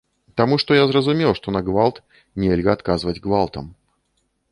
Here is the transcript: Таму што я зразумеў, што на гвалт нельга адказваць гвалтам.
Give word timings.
Таму 0.39 0.55
што 0.61 0.77
я 0.77 0.85
зразумеў, 0.91 1.35
што 1.39 1.53
на 1.55 1.61
гвалт 1.67 1.97
нельга 2.45 2.71
адказваць 2.79 3.21
гвалтам. 3.27 3.65